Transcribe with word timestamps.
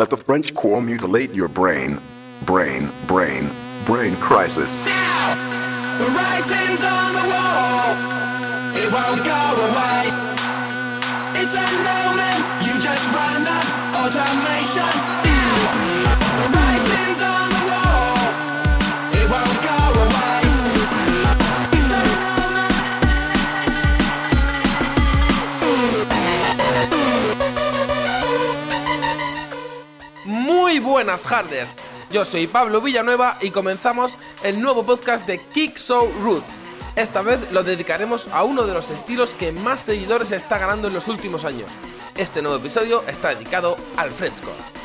Let 0.00 0.08
the 0.08 0.16
French 0.16 0.54
core 0.54 0.80
mutilate 0.80 1.34
your 1.34 1.48
brain. 1.48 2.00
Brain, 2.46 2.90
brain, 3.06 3.50
brain 3.84 4.16
crisis. 4.16 4.86
Now, 4.86 5.34
the 5.98 6.06
writing's 6.06 6.82
on 6.82 7.12
the 7.12 7.26
wall. 7.28 7.84
It 8.80 8.88
won't 8.90 9.22
go 9.22 9.42
away. 9.68 10.08
It's 11.36 11.52
a 11.52 11.68
moment. 11.84 12.40
You 12.64 12.80
just 12.80 13.12
run 13.12 13.44
automation. 14.00 15.29
Buenas 30.90 31.30
hardes. 31.30 31.70
Yo 32.10 32.24
soy 32.24 32.48
Pablo 32.48 32.80
Villanueva 32.80 33.38
y 33.40 33.52
comenzamos 33.52 34.18
el 34.42 34.60
nuevo 34.60 34.84
podcast 34.84 35.24
de 35.24 35.38
Kick 35.38 35.78
Show 35.78 36.12
Roots. 36.20 36.56
Esta 36.96 37.22
vez 37.22 37.52
lo 37.52 37.62
dedicaremos 37.62 38.26
a 38.32 38.42
uno 38.42 38.64
de 38.64 38.74
los 38.74 38.90
estilos 38.90 39.32
que 39.34 39.52
más 39.52 39.80
seguidores 39.80 40.32
está 40.32 40.58
ganando 40.58 40.88
en 40.88 40.94
los 40.94 41.06
últimos 41.06 41.44
años. 41.44 41.68
Este 42.16 42.42
nuevo 42.42 42.58
episodio 42.58 43.04
está 43.06 43.28
dedicado 43.28 43.76
al 43.96 44.10
Frenchcore. 44.10 44.79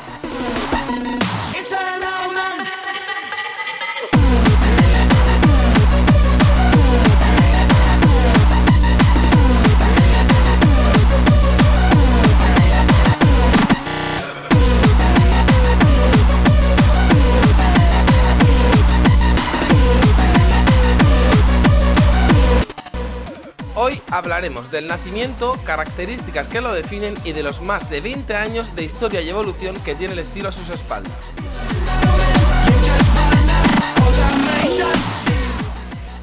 Hoy 23.78 24.00
hablaremos 24.10 24.70
del 24.70 24.86
nacimiento, 24.86 25.54
características 25.66 26.48
que 26.48 26.62
lo 26.62 26.72
definen 26.72 27.12
y 27.24 27.32
de 27.32 27.42
los 27.42 27.60
más 27.60 27.90
de 27.90 28.00
20 28.00 28.34
años 28.34 28.74
de 28.74 28.84
historia 28.84 29.20
y 29.20 29.28
evolución 29.28 29.76
que 29.84 29.94
tiene 29.94 30.14
el 30.14 30.18
estilo 30.20 30.48
a 30.48 30.52
sus 30.52 30.70
espaldas. 30.70 31.12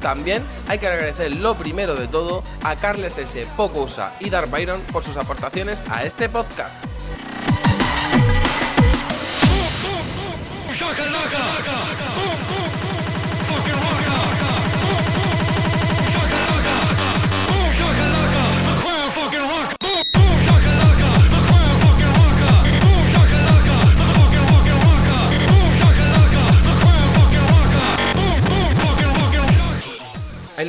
También 0.00 0.42
hay 0.66 0.80
que 0.80 0.88
agradecer 0.88 1.36
lo 1.36 1.54
primero 1.54 1.94
de 1.94 2.08
todo 2.08 2.42
a 2.64 2.74
Carles 2.74 3.18
S. 3.18 3.46
Pocousa 3.56 4.12
y 4.18 4.30
Dark 4.30 4.50
Byron 4.50 4.80
por 4.92 5.04
sus 5.04 5.16
aportaciones 5.16 5.84
a 5.88 6.02
este 6.02 6.28
podcast. 6.28 6.76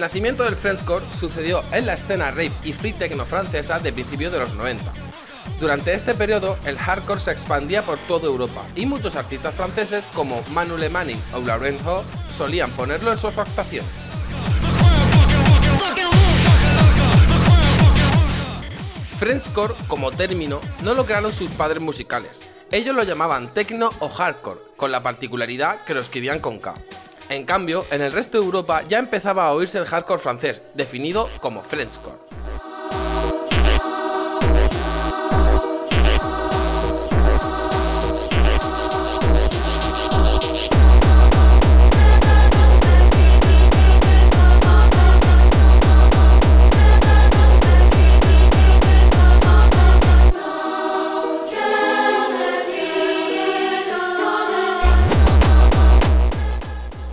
Nacimiento 0.05 0.43
del 0.43 0.55
Frenchcore 0.55 1.03
sucedió 1.19 1.63
en 1.71 1.87
la 1.87 1.93
escena 1.93 2.29
rave 2.29 2.51
y 2.63 2.73
free 2.73 2.93
techno 2.93 3.25
francesa 3.25 3.79
de 3.79 3.91
principios 3.91 4.31
de 4.31 4.37
los 4.37 4.53
90. 4.53 4.93
Durante 5.59 5.95
este 5.95 6.13
periodo, 6.13 6.59
el 6.63 6.77
hardcore 6.77 7.19
se 7.19 7.31
expandía 7.31 7.81
por 7.81 7.97
toda 7.97 8.27
Europa 8.27 8.61
y 8.75 8.85
muchos 8.85 9.15
artistas 9.15 9.55
franceses 9.55 10.07
como 10.13 10.43
Manu 10.51 10.77
Le 10.77 10.89
Manning 10.89 11.19
o 11.33 11.39
Laurent 11.39 11.81
Ho 11.87 12.03
solían 12.37 12.69
ponerlo 12.73 13.11
en 13.11 13.17
sus 13.17 13.35
actuaciones. 13.39 13.89
Frenchcore, 19.17 19.73
como 19.87 20.11
término, 20.11 20.61
no 20.83 20.93
lo 20.93 21.07
crearon 21.07 21.33
sus 21.33 21.49
padres 21.49 21.81
musicales. 21.81 22.51
Ellos 22.71 22.95
lo 22.95 23.01
llamaban 23.01 23.51
techno 23.55 23.89
o 24.01 24.09
hardcore, 24.09 24.59
con 24.77 24.91
la 24.91 25.01
particularidad 25.01 25.83
que 25.83 25.95
lo 25.95 26.01
escribían 26.01 26.39
con 26.39 26.59
K. 26.59 26.75
En 27.29 27.43
cambio, 27.43 27.85
en 27.91 28.01
el 28.01 28.11
resto 28.11 28.39
de 28.39 28.45
Europa 28.45 28.83
ya 28.87 28.99
empezaba 28.99 29.47
a 29.47 29.53
oírse 29.53 29.79
el 29.79 29.85
hardcore 29.85 30.21
francés, 30.21 30.61
definido 30.75 31.27
como 31.41 31.63
Frenchcore. 31.63 32.24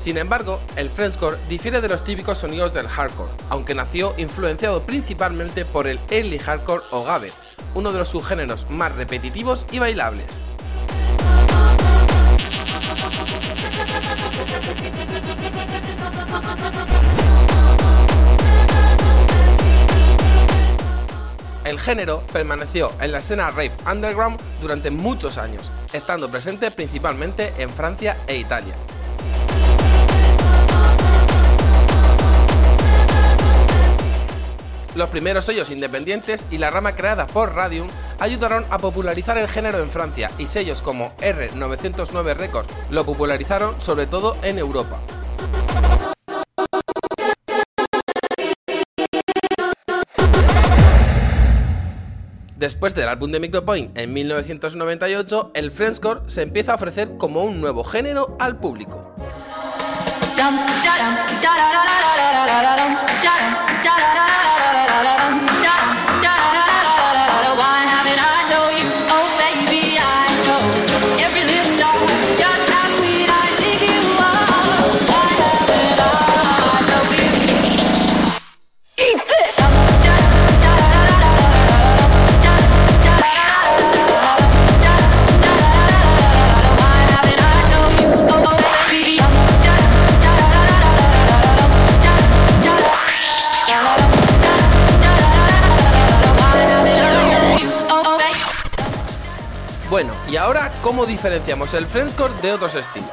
Sin 0.03 0.19
embargo, 0.19 0.59
el 0.75 0.91
Frenchcore 0.91 1.39
difiere 1.49 1.81
de 1.81 1.89
los 1.89 2.03
típicos 2.03 2.39
sonidos 2.39 2.75
del 2.75 2.89
hardcore, 2.89 3.31
aunque 3.51 3.73
nació 3.73 4.15
influenciado 4.17 4.83
principalmente 4.83 5.65
por 5.65 5.87
el 5.87 6.01
early 6.11 6.41
hardcore 6.41 6.83
o 6.91 7.05
gabber, 7.05 7.31
uno 7.77 7.93
de 7.93 8.01
los 8.01 8.09
subgéneros 8.09 8.69
más 8.69 8.97
repetitivos 8.97 9.65
y 9.71 9.79
bailables. 9.79 10.27
El 21.63 21.79
género 21.79 22.25
permaneció 22.33 22.91
en 23.01 23.13
la 23.13 23.19
escena 23.19 23.53
rave 23.53 23.71
underground 23.89 24.41
durante 24.61 24.91
muchos 24.91 25.39
años, 25.39 25.71
estando 25.93 26.29
presente 26.29 26.73
principalmente 26.73 27.53
en 27.59 27.71
Francia 27.71 28.17
e 28.27 28.37
Italia. 28.37 28.75
Primeros 35.13 35.45
sellos 35.45 35.71
independientes 35.71 36.47
y 36.51 36.59
la 36.59 36.71
rama 36.71 36.97
creada 36.97 37.27
por 37.29 37.55
Radium 37.55 37.87
ayudaron 38.19 38.65
a 38.71 38.79
popularizar 38.79 39.39
el 39.39 39.47
género 39.47 39.81
en 39.81 39.91
Francia 39.91 40.31
y 40.39 40.47
sellos 40.47 40.83
como 40.83 41.15
R909 41.19 42.35
Records 42.35 42.69
lo 42.91 43.05
popularizaron 43.05 43.81
sobre 43.81 44.07
todo 44.07 44.37
en 44.43 44.59
Europa. 44.59 44.99
Después 52.57 52.95
del 52.95 53.09
álbum 53.09 53.33
de 53.33 53.41
Micropoint 53.41 53.99
en 53.99 54.13
1998, 54.13 55.51
el 55.55 55.73
Frenchcore 55.73 56.21
se 56.29 56.43
empieza 56.43 56.73
a 56.73 56.75
ofrecer 56.77 57.17
como 57.19 57.43
un 57.43 57.61
nuevo 57.61 57.83
género 57.83 58.37
al 58.39 58.57
público. 58.59 59.13
Bueno, 99.93 100.15
y 100.27 100.37
ahora, 100.37 100.73
¿cómo 100.81 101.05
diferenciamos 101.05 101.75
el 101.75 101.87
Frenchcore 101.87 102.33
de 102.41 102.55
otros 102.55 102.75
estilos? 102.77 103.11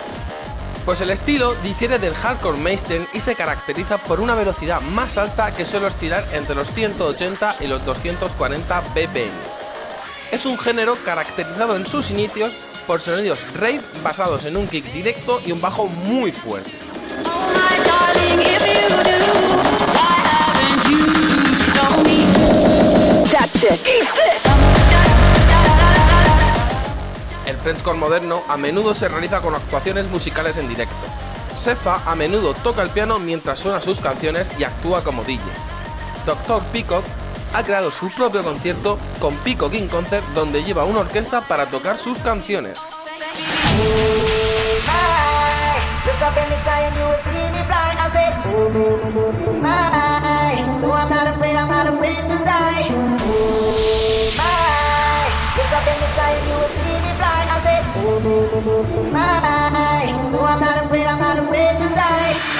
Pues 0.85 1.01
el 1.01 1.09
estilo 1.09 1.53
difiere 1.55 1.99
del 1.99 2.13
hardcore 2.13 2.57
mainstream 2.57 3.05
y 3.11 3.19
se 3.19 3.35
caracteriza 3.35 3.97
por 3.97 4.21
una 4.21 4.33
velocidad 4.33 4.79
más 4.79 5.17
alta 5.17 5.53
que 5.53 5.65
suele 5.65 5.87
oscilar 5.87 6.25
entre 6.31 6.55
los 6.55 6.71
180 6.71 7.57
y 7.59 7.67
los 7.67 7.83
240 7.83 8.79
BPM. 8.95 9.29
Es 10.31 10.45
un 10.45 10.57
género 10.57 10.95
caracterizado 11.03 11.75
en 11.75 11.85
sus 11.85 12.11
inicios 12.11 12.53
por 12.87 13.01
sonidos 13.01 13.45
rave 13.55 13.81
basados 14.01 14.45
en 14.45 14.55
un 14.55 14.65
kick 14.65 14.85
directo 14.93 15.41
y 15.45 15.51
un 15.51 15.59
bajo 15.59 15.87
muy 15.87 16.31
fuerte. 16.31 16.71
El 27.49 27.57
Frenchcore 27.57 27.97
moderno 27.97 28.43
a 28.47 28.57
menudo 28.57 28.93
se 28.93 29.07
realiza 29.07 29.41
con 29.41 29.55
actuaciones 29.55 30.07
musicales 30.07 30.57
en 30.57 30.69
directo. 30.69 30.93
Sefa 31.55 31.99
a 32.05 32.13
menudo 32.13 32.53
toca 32.53 32.83
el 32.83 32.91
piano 32.91 33.17
mientras 33.17 33.57
suena 33.57 33.81
sus 33.81 33.99
canciones 33.99 34.51
y 34.59 34.65
actúa 34.65 35.03
como 35.03 35.23
DJ. 35.23 35.41
Dr. 36.27 36.61
Peacock 36.65 37.03
ha 37.55 37.63
creado 37.63 37.89
su 37.89 38.11
propio 38.11 38.43
concierto 38.43 38.99
con 39.19 39.35
Peacock 39.37 39.73
In 39.73 39.87
Concert 39.87 40.23
donde 40.35 40.63
lleva 40.63 40.83
una 40.83 40.99
orquesta 40.99 41.41
para 41.41 41.65
tocar 41.65 41.97
sus 41.97 42.19
canciones. 42.19 42.77
Up 55.79 55.87
in 55.87 55.97
the 55.99 56.07
sky 56.11 56.31
and 56.35 56.47
you 56.47 56.55
will 56.59 56.73
see 56.75 56.95
me 57.05 57.11
fly. 57.15 57.39
I 57.47 57.57
said, 57.63 57.83
oh, 58.03 59.11
my. 59.15 60.29
No, 60.31 60.39
I'm 60.43 60.59
not 60.59 60.83
afraid, 60.83 61.05
I'm 61.07 61.19
not 61.19 61.37
afraid 61.39 61.75
to 61.79 61.87
die. 61.95 62.58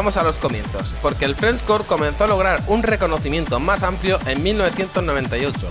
Volvamos 0.00 0.16
a 0.16 0.22
los 0.22 0.38
comienzos, 0.38 0.94
porque 1.02 1.26
el 1.26 1.34
Frenchcore 1.34 1.84
comenzó 1.84 2.24
a 2.24 2.26
lograr 2.26 2.62
un 2.68 2.82
reconocimiento 2.82 3.60
más 3.60 3.82
amplio 3.82 4.18
en 4.24 4.42
1998, 4.42 5.68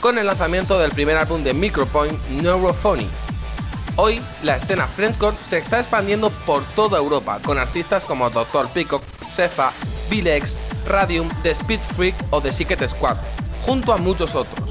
con 0.00 0.16
el 0.16 0.28
lanzamiento 0.28 0.78
del 0.78 0.92
primer 0.92 1.16
álbum 1.16 1.42
de 1.42 1.54
Micropoint, 1.54 2.16
Neurophony. 2.40 3.08
Hoy, 3.96 4.22
la 4.44 4.58
escena 4.58 4.86
Frenchcore 4.86 5.36
se 5.36 5.58
está 5.58 5.80
expandiendo 5.80 6.30
por 6.30 6.62
toda 6.76 6.98
Europa, 6.98 7.40
con 7.44 7.58
artistas 7.58 8.04
como 8.04 8.30
Dr. 8.30 8.68
Peacock, 8.68 9.02
Sefa, 9.28 9.72
Bilex, 10.08 10.56
Radium, 10.86 11.28
The 11.42 11.50
Speed 11.50 11.80
Freak 11.96 12.14
o 12.30 12.40
The 12.40 12.52
Secret 12.52 12.88
Squad, 12.88 13.16
junto 13.66 13.92
a 13.92 13.96
muchos 13.96 14.36
otros. 14.36 14.67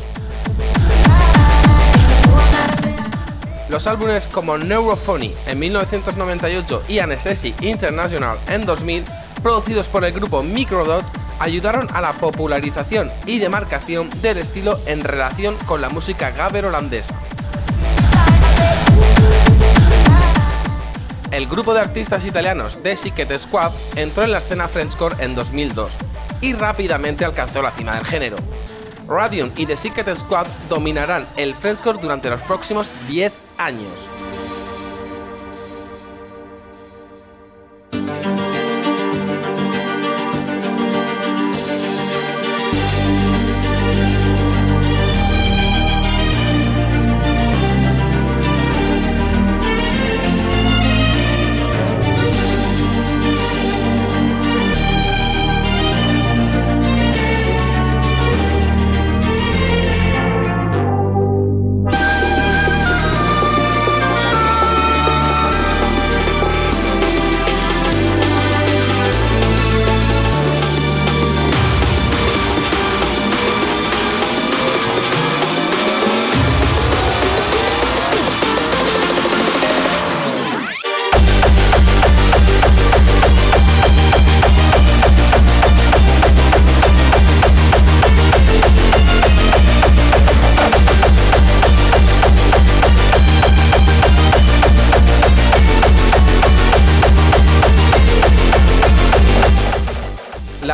Los 3.70 3.86
álbumes 3.86 4.30
como 4.30 4.58
Neurophony 4.58 5.34
en 5.46 5.60
1998 5.60 6.84
y 6.88 7.00
Anesthesia 7.00 7.54
International 7.60 8.38
en 8.48 8.66
2000, 8.66 9.04
producidos 9.44 9.88
por 9.88 10.06
el 10.06 10.14
grupo 10.14 10.42
Microdot, 10.42 11.04
ayudaron 11.40 11.88
a 11.94 12.00
la 12.00 12.14
popularización 12.14 13.12
y 13.26 13.40
demarcación 13.40 14.10
del 14.22 14.38
estilo 14.38 14.80
en 14.86 15.02
relación 15.02 15.56
con 15.66 15.82
la 15.82 15.90
música 15.90 16.32
gabber 16.32 16.66
holandesa. 16.66 17.14
El 21.32 21.46
grupo 21.48 21.74
de 21.74 21.82
artistas 21.82 22.26
italianos 22.26 22.80
The 22.82 22.96
Secret 22.96 23.38
Squad 23.38 23.74
entró 23.98 24.24
en 24.24 24.32
la 24.32 24.38
escena 24.38 24.70
Frenchcore 24.70 25.18
en 25.20 25.36
2002 25.36 25.92
y 26.40 26.54
rápidamente 26.54 27.26
alcanzó 27.26 27.62
la 27.62 27.72
cima 27.72 27.96
del 27.96 28.06
género. 28.06 28.38
Radium 29.10 29.52
y 29.58 29.66
The 29.66 29.76
Secret 29.76 30.16
Squad 30.16 30.48
dominarán 30.70 31.28
el 31.36 31.54
Frenchcore 31.54 32.00
durante 32.02 32.30
los 32.30 32.42
próximos 32.42 32.90
10 33.10 33.47
años. 33.58 34.17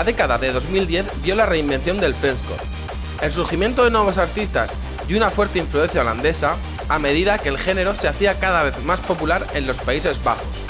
La 0.04 0.08
década 0.08 0.38
de 0.38 0.52
2010 0.52 1.24
vio 1.24 1.34
la 1.34 1.46
reinvención 1.46 1.98
del 1.98 2.14
Frenchcore, 2.14 2.62
el 3.22 3.32
surgimiento 3.32 3.86
de 3.86 3.90
nuevos 3.90 4.18
artistas 4.18 4.74
y 5.08 5.14
una 5.14 5.30
fuerte 5.30 5.60
influencia 5.60 6.02
holandesa 6.02 6.58
a 6.90 7.00
medida 7.00 7.38
que 7.38 7.48
el 7.48 7.58
género 7.58 7.96
se 7.96 8.10
hacía 8.10 8.38
cada 8.38 8.64
vez 8.64 8.84
más 8.84 9.00
popular 9.00 9.48
en 9.54 9.66
los 9.66 9.78
Países 9.78 10.22
Bajos. 10.22 10.63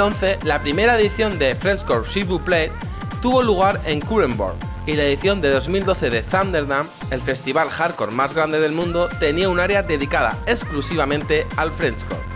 2011, 0.00 0.38
la 0.44 0.58
primera 0.60 0.98
edición 0.98 1.38
de 1.38 1.54
Frenchcore 1.54 2.08
S'il 2.08 2.24
vous 2.24 2.40
plaît 2.42 2.72
tuvo 3.20 3.42
lugar 3.42 3.78
en 3.84 4.00
Kurenborg 4.00 4.56
y 4.86 4.94
la 4.94 5.04
edición 5.04 5.42
de 5.42 5.50
2012 5.50 6.08
de 6.08 6.22
Thunderdam, 6.22 6.88
el 7.10 7.20
festival 7.20 7.68
hardcore 7.68 8.10
más 8.10 8.34
grande 8.34 8.60
del 8.60 8.72
mundo, 8.72 9.10
tenía 9.18 9.50
un 9.50 9.60
área 9.60 9.82
dedicada 9.82 10.38
exclusivamente 10.46 11.46
al 11.58 11.70
Frenchcore. 11.70 12.29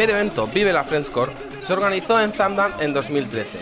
Primer 0.00 0.16
evento, 0.16 0.46
Vive 0.46 0.72
la 0.72 0.82
Friendscore, 0.82 1.30
se 1.62 1.74
organizó 1.74 2.18
en 2.18 2.32
Zaandam 2.32 2.72
en 2.80 2.94
2013. 2.94 3.58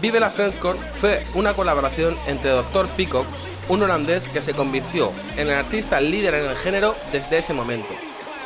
Vive 0.00 0.18
la 0.18 0.30
Friendscore 0.30 0.78
fue 0.98 1.22
una 1.34 1.52
colaboración 1.52 2.16
entre 2.26 2.52
Dr. 2.52 2.88
Peacock, 2.96 3.26
un 3.68 3.82
holandés 3.82 4.28
que 4.28 4.40
se 4.40 4.54
convirtió 4.54 5.12
en 5.36 5.48
el 5.48 5.52
artista 5.52 6.00
líder 6.00 6.32
en 6.36 6.46
el 6.46 6.56
género 6.56 6.94
desde 7.12 7.36
ese 7.36 7.52
momento, 7.52 7.94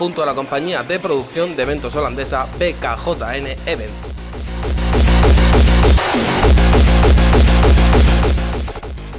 junto 0.00 0.24
a 0.24 0.26
la 0.26 0.34
compañía 0.34 0.82
de 0.82 0.98
producción 0.98 1.54
de 1.54 1.62
eventos 1.62 1.94
holandesa 1.94 2.48
BKJN 2.58 3.46
Events. 3.66 4.14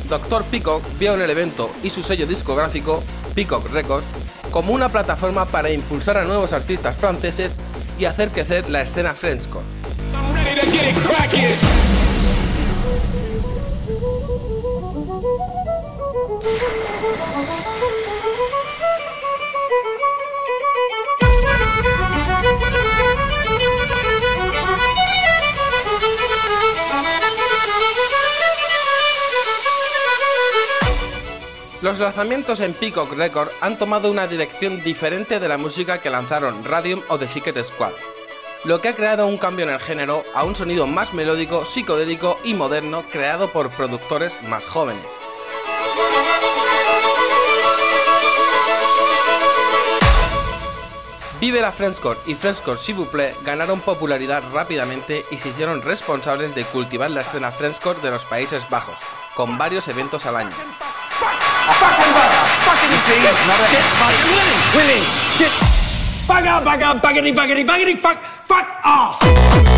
Dr. 0.10 0.44
Peacock 0.52 0.84
vio 1.00 1.14
en 1.14 1.22
el 1.22 1.30
evento 1.30 1.72
y 1.82 1.90
su 1.90 2.04
sello 2.04 2.28
discográfico, 2.28 3.02
Peacock 3.34 3.72
Records, 3.72 4.06
como 4.52 4.74
una 4.74 4.90
plataforma 4.90 5.46
para 5.46 5.72
impulsar 5.72 6.18
a 6.18 6.26
nuevos 6.26 6.52
artistas 6.52 6.98
franceses 6.98 7.58
y 7.98 8.06
hacer 8.06 8.30
crecer 8.30 8.70
la 8.70 8.82
escena 8.82 9.14
Frenchcore. 9.14 9.66
Los 31.94 32.00
lanzamientos 32.00 32.60
en 32.60 32.74
Peacock 32.74 33.14
Record 33.14 33.50
han 33.62 33.78
tomado 33.78 34.10
una 34.10 34.26
dirección 34.26 34.82
diferente 34.82 35.40
de 35.40 35.48
la 35.48 35.60
música 35.60 36.00
que 36.00 36.10
lanzaron 36.10 36.64
Radium 36.64 37.04
o 37.08 37.20
The 37.20 37.28
Secret 37.28 37.64
Squad, 37.64 37.92
lo 38.64 38.82
que 38.82 38.90
ha 38.90 38.96
creado 38.96 39.28
un 39.28 39.38
cambio 39.38 39.68
en 39.68 39.72
el 39.72 39.80
género 39.80 40.24
a 40.34 40.44
un 40.44 40.56
sonido 40.56 40.88
más 40.88 41.14
melódico, 41.14 41.66
psicodélico 41.66 42.40
y 42.44 42.56
moderno 42.56 43.04
creado 43.12 43.52
por 43.52 43.70
productores 43.70 44.42
más 44.42 44.66
jóvenes. 44.66 45.06
Vive 51.40 51.62
la 51.62 51.72
Frenchcore 51.72 52.20
y 52.26 52.34
Frenchcore 52.34 52.80
plaît 53.12 53.36
ganaron 53.44 53.82
popularidad 53.82 54.42
rápidamente 54.52 55.28
y 55.30 55.38
se 55.38 55.50
hicieron 55.50 55.84
responsables 55.84 56.56
de 56.56 56.64
cultivar 56.64 57.12
la 57.12 57.22
escena 57.22 57.52
Frenchcore 57.52 58.02
de 58.02 58.10
los 58.10 58.26
Países 58.26 58.68
Bajos, 58.68 59.00
con 59.36 59.60
varios 59.60 59.88
eventos 59.88 60.26
al 60.26 60.38
año. 60.38 60.56
fucking 61.72 62.12
bugger, 62.12 62.44
fucking 62.68 62.94
see, 63.08 63.24
another 63.24 63.68
shit, 63.72 63.86
fucking 64.00 64.30
willing, 64.76 65.06
shit, 65.38 65.54
bugger, 66.28 66.60
bugger, 66.64 67.00
buggity, 67.00 67.32
buggity, 67.34 67.64
buggity, 67.66 67.98
fuck, 67.98 68.20
fuck 68.44 68.68
ass. 68.84 69.73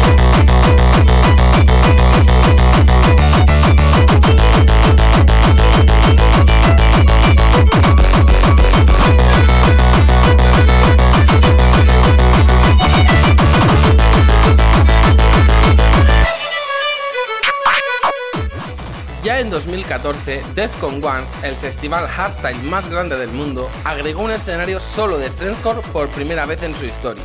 2014, 19.88 20.42
Defcon 20.56 21.04
One, 21.04 21.26
el 21.44 21.56
festival 21.56 22.08
hardstyle 22.08 22.58
más 22.64 22.90
grande 22.90 23.18
del 23.18 23.30
mundo, 23.30 23.70
agregó 23.84 24.24
un 24.24 24.32
escenario 24.32 24.80
solo 24.80 25.20
de 25.20 25.30
Friendscore 25.30 25.82
por 25.94 26.08
primera 26.10 26.48
vez 26.48 26.64
en 26.64 26.74
su 26.74 26.86
historia. 26.86 27.24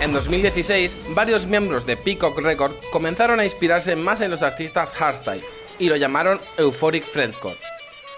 En 0.00 0.12
2016, 0.12 0.98
varios 1.14 1.46
miembros 1.46 1.86
de 1.86 1.96
Peacock 1.96 2.38
Records 2.40 2.76
comenzaron 2.92 3.40
a 3.40 3.44
inspirarse 3.44 3.96
más 3.96 4.20
en 4.20 4.30
los 4.30 4.42
artistas 4.42 4.94
hardstyle 4.94 5.42
y 5.78 5.88
lo 5.88 5.96
llamaron 5.96 6.38
Euphoric 6.58 7.04
Friendscore. 7.04 7.56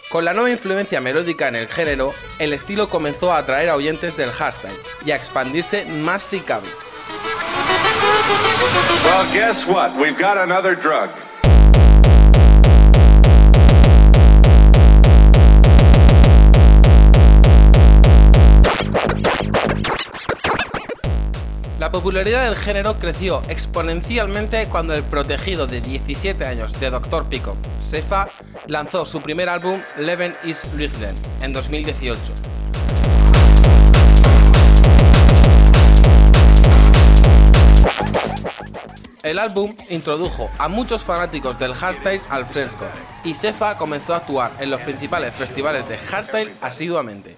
Con 0.08 0.24
la 0.24 0.32
nueva 0.32 0.50
influencia 0.50 1.00
melódica 1.00 1.48
en 1.48 1.56
el 1.56 1.68
género, 1.68 2.14
el 2.38 2.52
estilo 2.52 2.88
comenzó 2.88 3.32
a 3.32 3.38
atraer 3.38 3.70
a 3.70 3.74
oyentes 3.74 4.16
del 4.16 4.30
hardstyle 4.30 4.78
y 5.04 5.10
a 5.10 5.16
expandirse 5.16 5.84
más 5.84 6.22
another 10.38 10.76
drug. 10.76 11.25
Popularidad 21.96 22.44
del 22.44 22.56
género 22.56 22.98
creció 22.98 23.40
exponencialmente 23.48 24.68
cuando 24.68 24.92
el 24.92 25.02
protegido 25.02 25.66
de 25.66 25.80
17 25.80 26.44
años 26.44 26.78
de 26.78 26.90
Dr. 26.90 27.26
Peacock, 27.30 27.56
Sefa, 27.78 28.28
lanzó 28.66 29.06
su 29.06 29.22
primer 29.22 29.48
álbum 29.48 29.80
Leven 29.96 30.34
is 30.44 30.66
Lichten 30.74 31.16
en 31.40 31.54
2018. 31.54 32.20
El 39.22 39.38
álbum 39.38 39.74
introdujo 39.88 40.50
a 40.58 40.68
muchos 40.68 41.02
fanáticos 41.02 41.58
del 41.58 41.72
hardstyle 41.72 42.20
al 42.28 42.44
Friendscore 42.44 42.92
y 43.24 43.34
Sefa 43.34 43.78
comenzó 43.78 44.12
a 44.12 44.18
actuar 44.18 44.52
en 44.60 44.68
los 44.68 44.82
principales 44.82 45.34
festivales 45.34 45.88
de 45.88 45.96
hardstyle 45.96 46.52
asiduamente. 46.60 47.36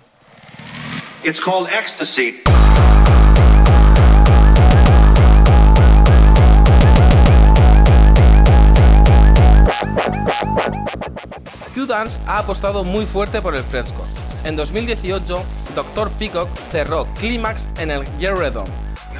Q-Dance 11.89 12.21
ha 12.27 12.41
apostado 12.41 12.85
muy 12.85 13.07
fuerte 13.07 13.41
por 13.41 13.57
el 13.57 13.65
fresco. 13.65 14.05
En 14.45 14.57
2018, 14.57 15.43
Dr. 15.75 16.11
Peacock 16.11 16.49
cerró 16.71 17.07
Climax 17.19 17.67
en 17.79 17.91
el 17.91 18.05
Dome, 18.53 18.71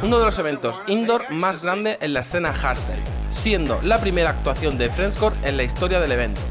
uno 0.03 0.19
de 0.19 0.27
los 0.27 0.39
eventos 0.39 0.83
indoor 0.87 1.31
más 1.31 1.63
grande 1.63 1.97
en 2.03 2.13
la 2.13 2.21
escena 2.21 2.53
hardstyle, 2.53 3.03
siendo 3.31 3.81
la 3.81 3.99
primera 3.99 4.31
actuación 4.31 4.77
de 4.77 4.91
Friendscore 4.91 5.35
en 5.45 5.57
la 5.57 5.63
historia 5.63 5.99
del 5.99 6.13
evento. 6.13 6.43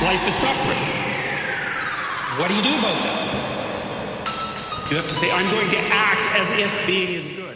Life 0.00 0.26
is 0.26 0.34
suffering. 0.34 0.78
What 2.38 2.48
do 2.48 2.54
you 2.54 2.62
do 2.62 2.70
about 2.78 2.96
that? 3.02 3.28
You 4.90 4.96
have 4.96 5.06
to 5.06 5.14
say, 5.14 5.30
I'm 5.30 5.50
going 5.50 5.68
to 5.68 5.78
act 5.92 6.40
as 6.40 6.52
if 6.52 6.86
being 6.86 7.14
is 7.14 7.28
good. 7.28 7.47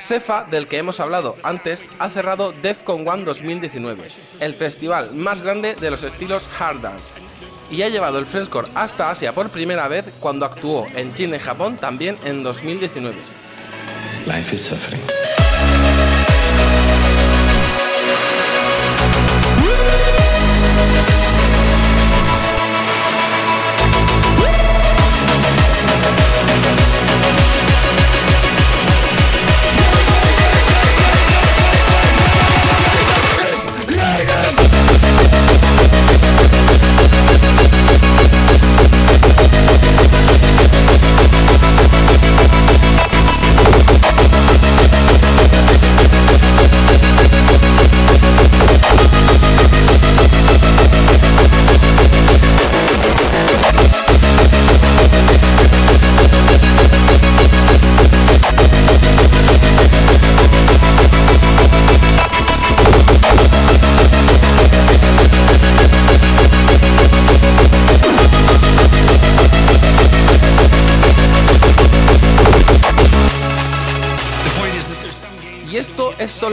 Sefa, 0.00 0.44
del 0.44 0.66
que 0.66 0.78
hemos 0.78 0.98
hablado 0.98 1.36
antes, 1.42 1.86
ha 1.98 2.08
cerrado 2.08 2.52
Defcon 2.52 3.06
One 3.06 3.22
2019, 3.24 4.08
el 4.40 4.54
festival 4.54 5.14
más 5.14 5.42
grande 5.42 5.74
de 5.74 5.90
los 5.90 6.02
estilos 6.02 6.48
hard 6.58 6.80
dance, 6.80 7.12
y 7.70 7.82
ha 7.82 7.88
llevado 7.90 8.18
el 8.18 8.24
Friendscore 8.24 8.68
hasta 8.74 9.10
Asia 9.10 9.34
por 9.34 9.50
primera 9.50 9.88
vez 9.88 10.06
cuando 10.18 10.46
actuó 10.46 10.86
en 10.96 11.12
China 11.14 11.36
y 11.36 11.40
Japón 11.40 11.76
también 11.76 12.16
en 12.24 12.42
2019. 12.42 13.14
Life 14.26 14.54
is 14.54 14.62
suffering. 14.62 15.29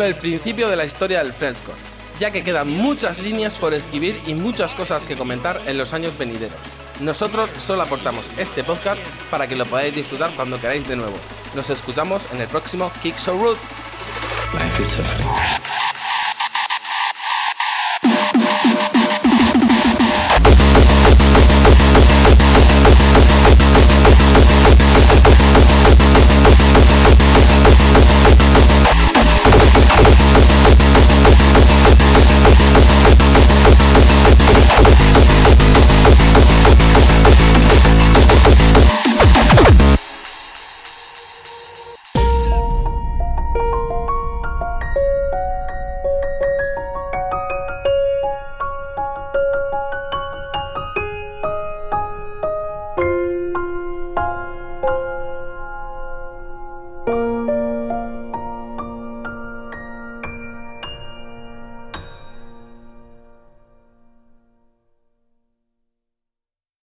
El 0.07 0.15
principio 0.15 0.69
de 0.69 0.75
la 0.75 0.85
historia 0.85 1.19
del 1.19 1.33
Friendscore, 1.33 1.77
ya 2.19 2.31
que 2.31 2.43
quedan 2.43 2.69
muchas 2.69 3.19
líneas 3.19 3.55
por 3.55 3.73
escribir 3.73 4.19
y 4.25 4.33
muchas 4.33 4.73
cosas 4.73 5.03
que 5.05 5.17
comentar 5.17 5.61
en 5.65 5.77
los 5.77 5.93
años 5.93 6.17
venideros. 6.17 6.57
Nosotros 7.01 7.49
solo 7.59 7.83
aportamos 7.83 8.25
este 8.37 8.63
podcast 8.63 9.01
para 9.29 9.47
que 9.47 9.55
lo 9.55 9.65
podáis 9.65 9.93
disfrutar 9.93 10.31
cuando 10.35 10.59
queráis 10.59 10.87
de 10.87 10.95
nuevo. 10.95 11.17
Nos 11.55 11.69
escuchamos 11.69 12.23
en 12.33 12.41
el 12.41 12.47
próximo 12.47 12.91
Kick 13.03 13.17
Show 13.19 13.37
Roots. 13.37 13.69
Life 14.53 14.81
is. 14.81 15.76